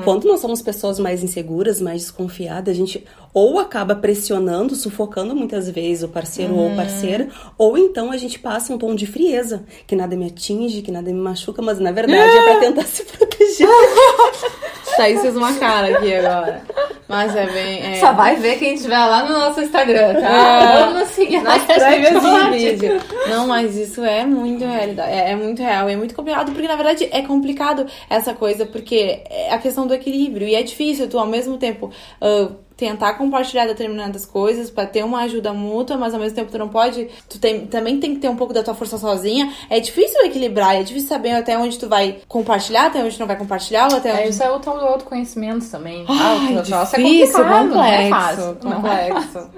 [0.03, 5.69] Quando nós somos pessoas mais inseguras, mais desconfiadas, a gente ou acaba pressionando, sufocando muitas
[5.69, 9.95] vezes o parceiro ou parceira, ou então a gente passa um tom de frieza, que
[9.95, 13.67] nada me atinge, que nada me machuca, mas na verdade é pra tentar se proteger.
[14.97, 16.61] Thaís fez uma cara aqui agora.
[17.07, 17.79] Mas é bem.
[17.81, 17.95] É...
[17.99, 20.29] Só vai ver quem estiver lá no nosso Instagram, tá?
[20.29, 20.85] É.
[20.85, 23.01] Vamos seguir Nas prévias de vídeo.
[23.29, 25.11] Não, mas isso é muito realidade.
[25.11, 25.87] É, é muito real.
[25.87, 29.93] É muito complicado, porque na verdade é complicado essa coisa, porque é a questão do
[29.93, 30.47] equilíbrio.
[30.47, 31.91] E é difícil tu, ao mesmo tempo.
[32.19, 36.57] ah, tentar compartilhar determinadas coisas pra ter uma ajuda mútua, mas ao mesmo tempo tu
[36.59, 39.51] não pode, tu tem, também tem que ter um pouco da tua força sozinha.
[39.69, 43.27] É difícil equilibrar, é difícil saber até onde tu vai compartilhar, até onde tu não
[43.27, 46.05] vai compartilhar, ou até onde É, isso é o tal do autoconhecimento também.
[46.07, 48.57] Ai, ah, o é difícil, complicado, não é complexo, fácil.
[48.63, 49.49] Não é complexo.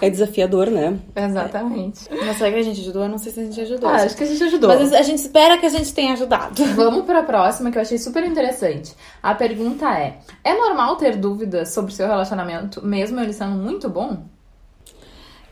[0.00, 0.98] É desafiador, né?
[1.14, 2.00] Exatamente.
[2.10, 3.02] Mas será que a gente ajudou?
[3.02, 3.88] Eu não sei se a gente ajudou.
[3.90, 4.68] Ah, acho que a gente ajudou.
[4.70, 6.64] Mas a gente espera que a gente tenha ajudado.
[6.74, 8.94] Vamos para a próxima, que eu achei super interessante.
[9.22, 14.24] A pergunta é: é normal ter dúvidas sobre seu relacionamento, mesmo ele sendo muito bom?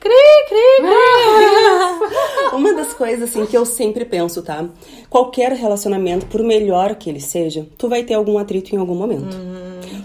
[0.00, 0.10] Cri,
[0.48, 2.56] cri, cri.
[2.56, 4.66] Uma das coisas assim que eu sempre penso, tá?
[5.10, 9.36] Qualquer relacionamento, por melhor que ele seja, tu vai ter algum atrito em algum momento.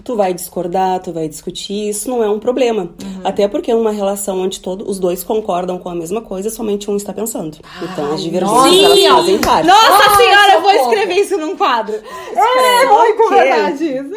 [0.04, 2.90] Tu vai discordar, tu vai discutir, isso não é um problema.
[3.24, 6.96] Até porque numa relação onde todos os dois concordam com a mesma coisa, somente um
[6.96, 7.58] está pensando.
[7.82, 9.66] então as divergências elas fazem parte.
[9.66, 11.94] Nossa Ai, senhora, eu vou escrever isso num quadro.
[11.96, 13.36] É, muito ok.
[13.38, 14.10] verdade isso.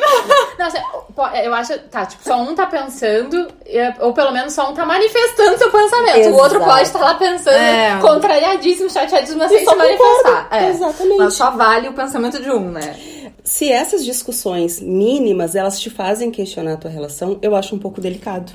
[1.43, 4.85] Eu acho, tá, tipo, só um tá pensando, é, ou pelo menos só um tá
[4.85, 6.29] manifestando seu pensamento.
[6.29, 6.65] O outro Exato.
[6.71, 7.99] pode estar lá pensando, É.
[8.01, 10.47] contrariadíssimo, chateadíssimo, mas E sem se manifestar.
[10.51, 10.69] É.
[10.69, 11.17] Exatamente.
[11.17, 12.95] Mas só vale o pensamento de um, né?
[13.43, 18.01] Se essas discussões mínimas elas te fazem questionar a tua relação, eu acho um pouco
[18.01, 18.53] delicado.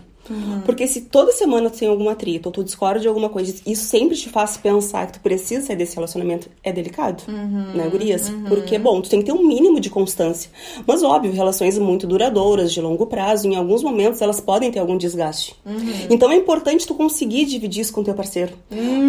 [0.64, 3.84] Porque se toda semana tu tem algum atrito ou tu discorda de alguma coisa, isso
[3.84, 8.30] sempre te faz pensar que tu precisa sair desse relacionamento, é delicado, né, gurias?
[8.48, 10.50] Porque, bom, tu tem que ter um mínimo de constância.
[10.86, 14.96] Mas, óbvio, relações muito duradouras, de longo prazo, em alguns momentos elas podem ter algum
[14.96, 15.54] desgaste.
[16.10, 18.52] Então é importante tu conseguir dividir isso com teu parceiro.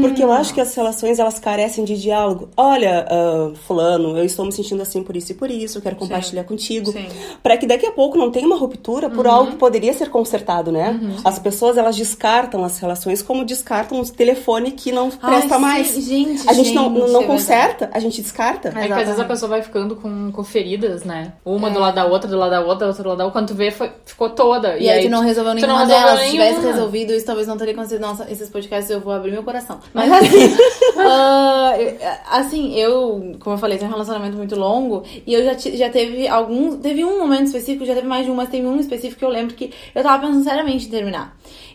[0.01, 2.49] Porque eu acho que as relações, elas carecem de diálogo.
[2.57, 5.95] Olha, ah, fulano, eu estou me sentindo assim por isso e por isso, eu quero
[5.95, 6.91] compartilhar contigo.
[6.91, 7.05] Sim.
[7.41, 10.71] Para que daqui a pouco não tenha uma ruptura por algo que poderia ser consertado,
[10.71, 10.99] né?
[11.23, 15.93] As pessoas, elas descartam as relações como descartam o telefone que não presta sim, mais.
[15.93, 18.69] gente, a gente, não, gente, não é conserta, a gente descarta.
[18.69, 21.33] É que às vezes a pessoa vai ficando com, com feridas, né?
[21.43, 23.39] Uma do lado da outra, do lado da outra, outra do lado da outra.
[23.41, 24.77] Quando tu vê, foi, ficou toda.
[24.77, 26.25] E, aí tu não resolveu tu nenhuma não resolveu delas.
[26.25, 26.73] Se tivesse nenhuma.
[26.73, 28.01] resolvido isso, talvez não teria acontecido.
[28.01, 29.79] Nossa, esses podcasts eu vou abrir meu coração.
[29.93, 30.55] Mas assim,
[30.97, 31.97] eu-
[32.31, 36.27] assim, eu, como eu falei, tenho um relacionamento muito longo e eu já, já teve
[36.27, 36.75] alguns.
[36.77, 39.29] Teve um momento específico, já teve mais de um, mas teve um específico que eu
[39.29, 41.27] lembro que eu tava pensando seriamente terminar.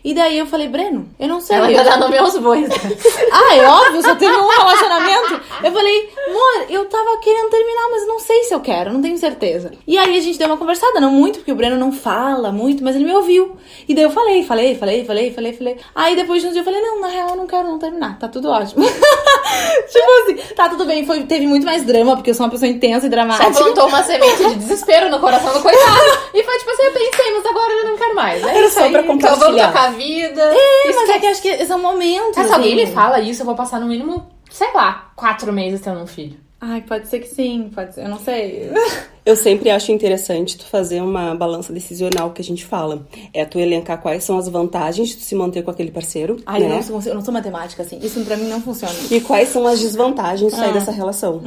[0.03, 1.55] E daí eu falei, Breno, eu não sei.
[1.57, 2.67] Ela ainda dá nome aos bois.
[3.31, 5.39] ah, é óbvio, só teve um relacionamento.
[5.63, 9.17] Eu falei, amor, eu tava querendo terminar, mas não sei se eu quero, não tenho
[9.17, 9.71] certeza.
[9.85, 12.83] E aí a gente deu uma conversada, não muito, porque o Breno não fala muito,
[12.83, 13.55] mas ele me ouviu.
[13.87, 15.77] E daí eu falei, falei, falei, falei, falei, falei.
[15.93, 18.17] Aí depois de um dia eu falei, não, na real eu não quero não terminar,
[18.17, 18.83] tá tudo ótimo.
[18.85, 22.69] tipo assim, tá tudo bem, foi, teve muito mais drama, porque eu sou uma pessoa
[22.69, 23.51] intensa e Só dramática.
[23.51, 26.21] plantou uma semente de desespero no coração do coitado.
[26.33, 28.41] E foi tipo assim, eu pensei, mas agora eu não quero mais.
[28.43, 28.91] É Era só aí.
[28.91, 29.45] pra Então compartilhar.
[29.45, 30.41] vamos tocar vida.
[30.41, 32.45] É, mas é que acho que são momentos.
[32.45, 32.85] Se alguém assim.
[32.85, 36.39] me fala isso, eu vou passar no mínimo, sei lá, quatro meses tendo um filho.
[36.59, 38.69] Ai, pode ser que sim, pode ser, eu não sei.
[39.23, 43.05] Eu sempre acho interessante tu fazer uma balança decisional que a gente fala.
[43.33, 46.61] É tu elencar quais são as vantagens de tu se manter com aquele parceiro, Ai,
[46.61, 46.65] né?
[46.65, 47.99] eu, não sou, eu não sou matemática, assim.
[48.01, 48.93] Isso pra mim não funciona.
[49.11, 51.41] E quais são as desvantagens de sair dessa relação.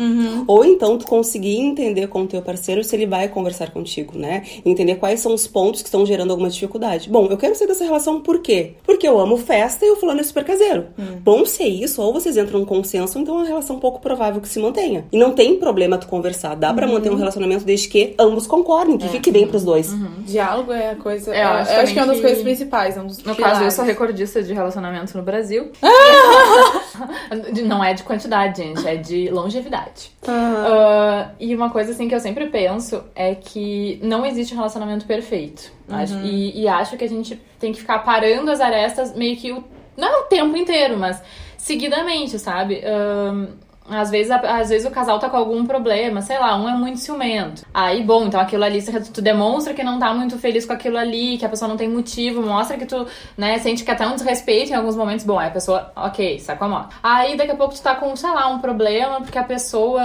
[0.47, 4.45] Ou então tu conseguir entender com o teu parceiro se ele vai conversar contigo, né?
[4.65, 7.11] Entender quais são os pontos que estão gerando alguma dificuldade.
[7.11, 8.75] Bom, eu quero sair dessa relação por quê?
[8.85, 10.87] Porque eu amo festa e o fulano é super caseiro.
[11.23, 14.41] Bom, se é isso, ou vocês entram num consenso, então é uma relação pouco provável
[14.41, 15.07] que se mantenha.
[15.11, 16.55] E não tem problema tu conversar.
[16.55, 19.93] Dá pra manter um relacionamento desde que ambos concordem, que fique bem pros dois.
[20.21, 21.35] Diálogo é a coisa.
[21.35, 22.97] É, eu eu acho acho, que é uma das coisas principais.
[22.97, 23.37] é Um No pilares.
[23.39, 25.71] caso, eu sou recordista de relacionamento no Brasil.
[27.65, 30.11] Não é de quantidade, gente, é de longevidade.
[30.27, 35.05] Ah, e uma coisa assim que eu sempre penso é que não existe um relacionamento
[35.07, 35.73] perfeito.
[35.89, 39.53] Acho- e, e acho que a gente tem que ficar parando as arestas meio que
[39.53, 39.63] o.
[39.97, 41.21] Não o tempo inteiro, mas
[41.57, 42.83] seguidamente, sabe?
[42.85, 43.47] Ahn,
[43.89, 46.73] às vezes, a- às vezes o casal tá com algum problema, sei lá, um é
[46.75, 47.65] muito ciumento.
[47.73, 51.37] Aí, bom, então aquilo ali, tu demonstra que não tá muito feliz com aquilo ali,
[51.39, 54.73] que a pessoa não tem motivo, mostra que tu, né, sente que até um desrespeito
[54.73, 55.25] em alguns momentos.
[55.25, 56.89] Bom, aí a pessoa, ok, se acomoda.
[57.03, 60.03] Aí daqui a pouco tu tá com, sei lá, um problema porque a pessoa,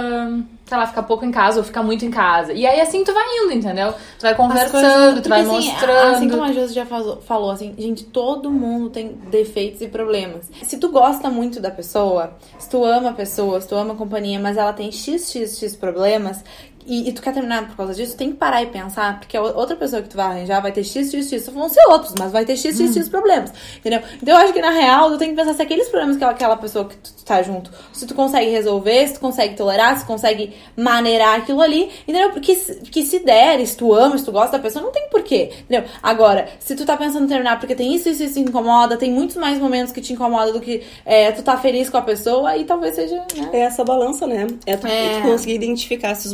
[0.70, 2.52] sei lá, fica pouco em casa ou fica muito em casa.
[2.52, 3.92] E aí assim tu vai indo, entendeu?
[4.18, 6.14] Tu vai conversando, coisas- tu vai assim, mostrando.
[6.14, 10.48] Assim como a Josi já falou, falou, assim, gente, todo mundo tem defeitos e problemas.
[10.62, 13.96] Se tu gosta muito da pessoa, se tu ama a pessoa, se tu ama a
[13.96, 16.44] companhia, mas ela tem xxx problemas.
[16.90, 19.42] E, e tu quer terminar por causa disso, tem que parar e pensar, porque a
[19.42, 22.56] outra pessoa que tu vai arranjar vai ter xxx, vão ser outros, mas vai ter
[22.56, 24.00] xxx problemas, entendeu?
[24.20, 26.56] Então eu acho que na real tu tem que pensar se aqueles problemas que aquela
[26.56, 30.08] pessoa que tu tá junto, se tu consegue resolver, se tu consegue tolerar, se tu
[30.08, 32.30] consegue maneirar aquilo ali, entendeu?
[32.30, 35.08] Porque se, porque se der, se tu ama, se tu gosta da pessoa, não tem
[35.08, 35.88] porquê, entendeu?
[36.02, 39.12] Agora, se tu tá pensando em terminar porque tem isso, isso, isso te incomoda, tem
[39.12, 42.50] muitos mais momentos que te incomoda do que é, tu tá feliz com a pessoa,
[42.50, 43.50] aí talvez seja, né?
[43.52, 44.48] É essa balança, né?
[44.66, 45.20] É tu, É.
[45.20, 46.32] tu conseguir identificar se os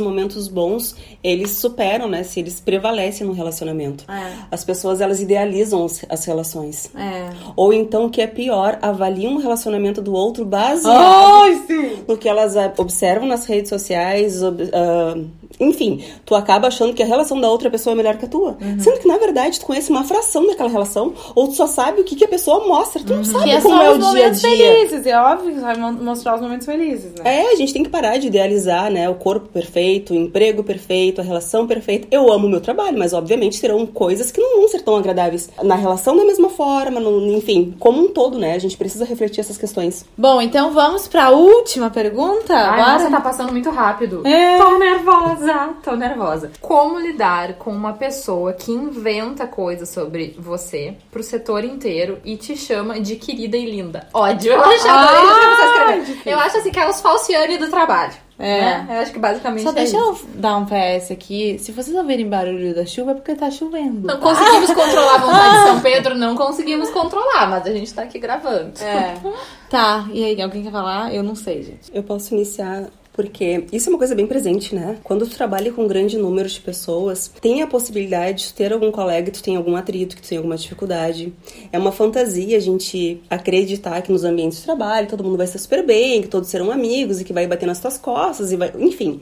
[0.49, 2.23] bons, eles superam, né?
[2.23, 4.05] Se eles prevalecem no relacionamento.
[4.11, 4.33] É.
[4.51, 6.91] As pessoas, elas idealizam as relações.
[6.95, 7.31] É.
[7.55, 12.05] Ou então, o que é pior, avaliam o relacionamento do outro baseado sim!
[12.07, 14.43] no que elas ah, observam nas redes sociais.
[14.43, 15.19] ob- ah,
[15.61, 18.57] enfim, tu acaba achando que a relação da outra pessoa é melhor que a tua.
[18.61, 18.79] Uhum.
[18.81, 22.05] Sendo que, na verdade, tu conhece uma fração daquela relação, ou tu só sabe o
[22.05, 23.03] que, que a pessoa mostra.
[23.03, 24.51] Tu não Que sabe é como só é os o dia a momentos dia.
[24.51, 27.23] felizes, é óbvio que vai mo- mostrar os momentos felizes, né?
[27.25, 29.09] É, a gente tem que parar de idealizar, né?
[29.09, 32.07] O corpo perfeito, o emprego perfeito, a relação perfeita.
[32.11, 35.49] Eu amo o meu trabalho, mas obviamente terão coisas que não vão ser tão agradáveis
[35.63, 38.55] na relação da mesma forma, no- enfim, como um todo, né?
[38.55, 40.05] A gente precisa refletir essas questões.
[40.17, 42.93] Bom, então vamos pra última pergunta Ai, agora.
[42.93, 44.27] nossa, tá passando muito rápido.
[44.27, 44.59] É.
[44.59, 45.36] Tô nervosa,
[45.83, 46.51] tô nervosa.
[46.61, 52.57] Como lidar com uma pessoa que inventa coisas sobre você pro setor inteiro e te
[52.57, 54.07] chama de querida e linda?
[54.13, 54.53] Ódio.
[54.57, 56.05] Eu acho, Ah, adorei o que você escreveu.
[56.05, 56.33] difícil.
[56.33, 58.13] Eu acho assim que é os falciane do trabalho.
[58.39, 58.61] É.
[58.61, 58.87] né?
[58.91, 60.07] Eu acho que basicamente Só é deixa isso.
[60.07, 61.59] eu dar um PS aqui.
[61.59, 64.07] Se vocês ouvirem barulho da chuva, é porque tá chovendo.
[64.07, 68.03] Não conseguimos controlar a vontade de São Pedro, não conseguimos controlar, mas a gente tá
[68.03, 68.73] aqui gravando.
[68.83, 69.15] É.
[69.69, 71.13] Tá, e aí, alguém quer falar?
[71.13, 71.91] Eu não sei, gente.
[71.93, 72.85] Eu posso iniciar
[73.17, 74.99] porque isso é uma coisa bem presente, né?
[75.03, 78.73] Quando tu trabalha com um grande número de pessoas, tem a possibilidade de tu ter
[78.73, 81.33] algum colega que tu tem algum atrito, que tu tem alguma dificuldade.
[81.73, 85.59] É uma fantasia a gente acreditar que nos ambientes de trabalho todo mundo vai ser
[85.59, 88.73] super bem, que todos serão amigos e que vai bater nas tuas costas e vai.
[88.79, 89.21] Enfim.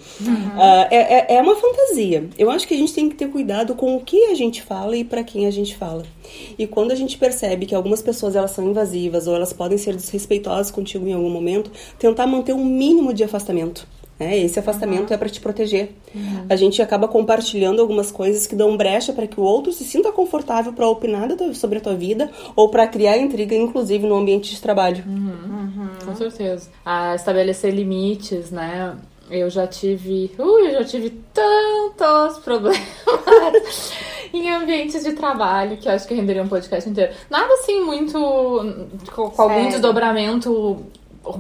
[0.57, 0.97] Ah, é,
[1.33, 2.29] é- é uma fantasia.
[2.39, 4.97] Eu acho que a gente tem que ter cuidado com o que a gente fala
[4.97, 6.03] e para quem a gente fala.
[6.59, 9.95] E quando a gente percebe que algumas pessoas elas são invasivas ou elas podem ser
[9.95, 13.87] desrespeitosas contigo em algum momento, tentar manter um mínimo de afastamento.
[14.19, 14.39] né?
[14.39, 15.93] esse afastamento é para te proteger.
[16.49, 20.13] A gente acaba compartilhando algumas coisas que dão brecha para que o outro se sinta
[20.13, 24.61] confortável para opinar sobre a tua vida ou para criar intriga, inclusive no ambiente de
[24.61, 25.05] trabalho.
[26.05, 26.71] Com certeza.
[26.85, 28.97] A estabelecer limites, né?
[29.31, 30.31] Eu já tive.
[30.39, 32.79] Ui, eu já tive tantos problemas
[34.39, 37.13] em ambientes de trabalho que eu acho que renderia um podcast inteiro.
[37.31, 38.19] Nada assim muito.
[39.15, 40.85] com, com algum desdobramento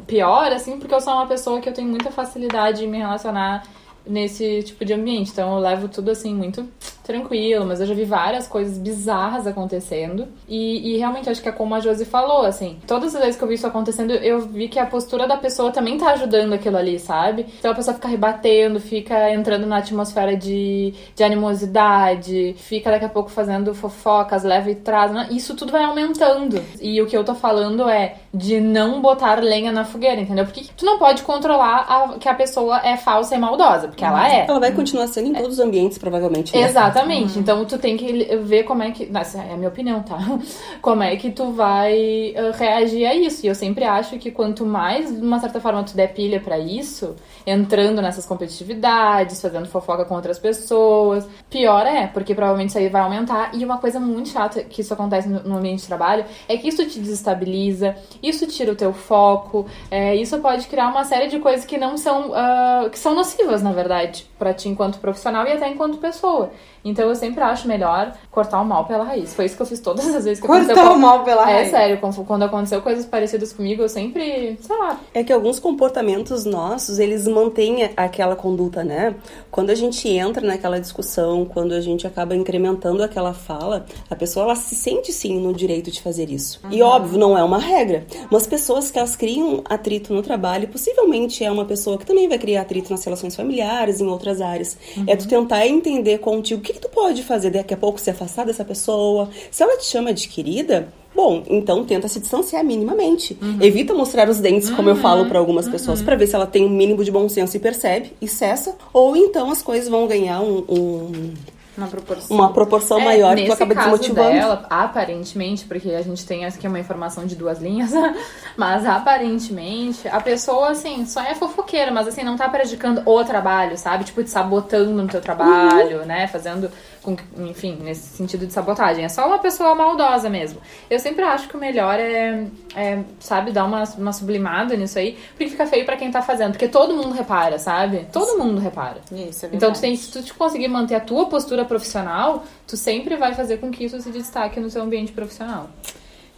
[0.07, 3.65] pior, assim, porque eu sou uma pessoa que eu tenho muita facilidade em me relacionar
[4.07, 5.31] nesse tipo de ambiente.
[5.31, 6.67] Então eu levo tudo assim muito
[7.05, 10.27] tranquilo, mas eu já vi várias coisas bizarras acontecendo.
[10.49, 13.45] E, e realmente acho que é como a Josi falou, assim, todas as vezes que
[13.45, 16.77] eu vi isso acontecendo, eu vi que a postura da pessoa também tá ajudando aquilo
[16.77, 17.47] ali, sabe?
[17.59, 23.09] Então a pessoa fica rebatendo, fica entrando na atmosfera de, de animosidade, fica daqui a
[23.09, 25.13] pouco fazendo fofocas, leva e traz.
[25.13, 25.29] né?
[25.31, 26.63] Isso tudo vai aumentando.
[26.81, 30.45] E o que eu tô falando é de não botar lenha na fogueira, entendeu?
[30.45, 34.19] Porque tu não pode controlar a- que a pessoa é falsa e maldosa, porque ela
[34.33, 34.47] é.
[34.49, 36.53] Ela vai continuar sendo em todos os ambientes, provavelmente.
[36.55, 36.63] né?
[36.95, 37.39] Exatamente.
[37.39, 39.11] Então tu tem que ver como é que.
[39.15, 40.19] Essa é a minha opinião, tá?
[40.81, 43.45] Como é que tu vai eh, reagir a isso.
[43.45, 46.59] E eu sempre acho que quanto mais, de uma certa forma, tu der pilha pra
[46.59, 52.89] isso, entrando nessas competitividades, fazendo fofoca com outras pessoas, pior é, porque provavelmente isso aí
[52.89, 53.55] vai aumentar.
[53.55, 56.87] E uma coisa muito chata que isso acontece no ambiente de trabalho é que isso
[56.87, 61.65] te desestabiliza, isso tira o teu foco, é, isso pode criar uma série de coisas
[61.65, 62.33] que não são.
[62.35, 66.51] ah, que são nocivas, na verdade, pra ti enquanto profissional e até enquanto pessoa.
[66.85, 69.33] Então eu sempre acho melhor cortar o mal pela raiz.
[69.33, 70.89] Foi isso que eu fiz todas as vezes que Cortar aconteceu.
[70.91, 71.71] com- o mal pela É raiz.
[71.71, 76.99] sério, quando aconteceu coisas parecidas comigo, eu sempre, sei lá, É que alguns comportamentos nossos,
[76.99, 79.15] eles mantém aquela conduta, né?
[79.51, 84.45] Quando a gente entra naquela discussão, quando a gente acaba incrementando aquela fala, a pessoa
[84.45, 86.61] ela se sente sim no direito de fazer isso.
[86.65, 86.71] Uhum.
[86.73, 91.45] E óbvio, não é uma regra, mas pessoas que elas criam atrito no trabalho, possivelmente
[91.45, 94.77] é uma pessoa que também vai criar atrito nas relações familiares, em outras áreas.
[94.97, 95.05] Uhum.
[95.07, 98.11] É tu tentar entender contigo o que, que tu pode fazer daqui a pouco se
[98.11, 99.31] afastar dessa pessoa.
[99.51, 103.39] Se ela te chama de querida, Bom, então tenta se distanciar minimamente.
[103.41, 103.59] Uhum.
[103.61, 104.97] Evita mostrar os dentes, como uhum.
[104.97, 106.05] eu falo para algumas pessoas, uhum.
[106.05, 108.77] para ver se ela tem um mínimo de bom senso e percebe e cessa.
[108.93, 111.35] Ou então as coisas vão ganhar um, um
[111.77, 114.31] uma proporção, uma proporção é, maior que tu acaba caso desmotivando.
[114.31, 117.91] Dela, aparentemente, porque a gente tem aqui uma informação de duas linhas,
[118.57, 123.77] mas aparentemente a pessoa, assim, só é fofoqueira, mas assim, não tá predicando o trabalho,
[123.77, 124.05] sabe?
[124.05, 126.07] Tipo, te sabotando no teu trabalho, uhum.
[126.07, 126.29] né?
[126.29, 126.71] Fazendo
[127.05, 129.05] com, enfim, nesse sentido de sabotagem.
[129.05, 130.61] É só uma pessoa maldosa mesmo.
[130.89, 135.19] Eu sempre acho que o melhor é, é sabe, dar uma, uma sublimada nisso aí,
[135.31, 136.53] porque fica feio para quem tá fazendo.
[136.53, 138.07] Porque todo mundo repara, sabe?
[138.11, 139.01] Todo mundo repara.
[139.13, 142.77] Isso, é então, tu tem, se tu te conseguir manter a tua postura profissional, tu
[142.77, 145.69] sempre vai fazer com que isso se destaque no seu ambiente profissional.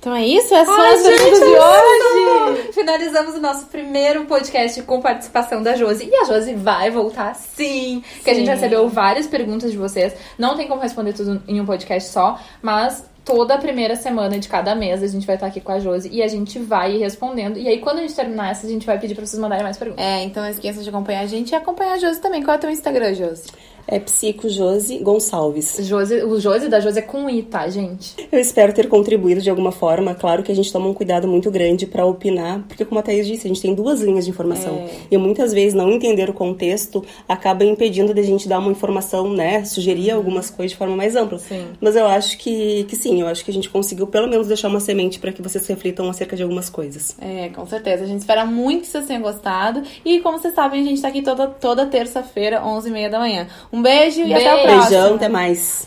[0.07, 0.55] Então é isso?
[0.55, 2.73] Essas são as perguntas de hoje.
[2.73, 6.09] Finalizamos o nosso primeiro podcast com participação da Josi.
[6.09, 8.05] E a Josi vai voltar sim.
[8.05, 8.23] sim.
[8.23, 10.15] Que a gente recebeu várias perguntas de vocês.
[10.39, 14.49] Não tem como responder tudo em um podcast só, mas toda a primeira semana de
[14.49, 16.99] cada mês a gente vai estar aqui com a Josi e a gente vai ir
[16.99, 17.59] respondendo.
[17.59, 19.77] E aí, quando a gente terminar essa, a gente vai pedir pra vocês mandarem mais
[19.77, 20.05] perguntas.
[20.05, 22.45] É, então não esqueça de acompanhar a gente e acompanhar a Josi também.
[22.45, 23.49] Qual é o teu Instagram, Josi?
[23.87, 25.79] É Psico Josi Gonçalves.
[25.81, 28.15] Josi, o Josi da Josi é com I, tá, gente?
[28.31, 30.15] Eu espero ter contribuído de alguma forma.
[30.15, 33.27] Claro que a gente toma um cuidado muito grande para opinar, porque como a Thaís
[33.27, 34.75] disse, a gente tem duas linhas de informação.
[34.75, 34.91] É.
[35.11, 39.33] E muitas vezes não entender o contexto acaba impedindo de a gente dar uma informação,
[39.33, 40.17] né, sugerir uhum.
[40.17, 41.39] algumas coisas de forma mais ampla.
[41.39, 41.67] Sim.
[41.81, 44.69] Mas eu acho que, que sim, eu acho que a gente conseguiu pelo menos deixar
[44.69, 47.17] uma semente para que vocês reflitam acerca de algumas coisas.
[47.21, 48.05] É, com certeza.
[48.05, 49.83] A gente espera muito que vocês tenham gostado.
[50.05, 53.47] E como vocês sabem, a gente tá aqui toda, toda terça-feira, 11h30 da manhã.
[53.77, 54.31] Um beijo, beijo.
[54.31, 54.83] e até o próximo.
[54.89, 55.87] Beijão, até mais.